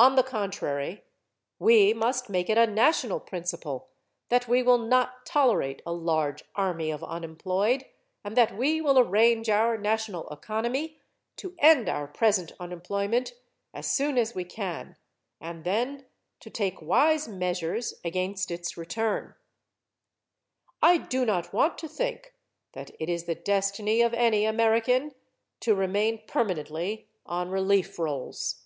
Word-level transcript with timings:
On 0.00 0.14
the 0.14 0.22
contrary, 0.22 1.02
we 1.58 1.92
must 1.92 2.30
make 2.30 2.48
it 2.48 2.56
a 2.56 2.68
national 2.68 3.18
principle 3.18 3.88
that 4.28 4.46
we 4.46 4.62
will 4.62 4.78
not 4.78 5.26
tolerate 5.26 5.82
a 5.84 5.92
large 5.92 6.44
army 6.54 6.92
of 6.92 7.02
unemployed 7.02 7.84
and 8.22 8.36
that 8.36 8.56
we 8.56 8.80
will 8.80 8.96
arrange 8.96 9.48
our 9.48 9.76
national 9.76 10.28
economy 10.28 11.00
to 11.34 11.56
end 11.58 11.88
our 11.88 12.06
present 12.06 12.52
unemployment 12.60 13.32
as 13.74 13.90
soon 13.90 14.16
as 14.18 14.36
we 14.36 14.44
can 14.44 14.94
and 15.40 15.64
then 15.64 16.06
to 16.38 16.48
take 16.48 16.80
wise 16.80 17.26
measures 17.26 17.94
against 18.04 18.52
its 18.52 18.76
return. 18.76 19.34
I 20.80 20.98
do 20.98 21.24
not 21.26 21.52
want 21.52 21.76
to 21.78 21.88
think 21.88 22.34
that 22.72 22.92
it 23.00 23.08
is 23.08 23.24
the 23.24 23.34
destiny 23.34 24.00
of 24.02 24.14
any 24.14 24.44
American 24.44 25.12
to 25.58 25.74
remain 25.74 26.22
permanently 26.24 27.08
on 27.26 27.50
relief 27.50 27.98
rolls. 27.98 28.62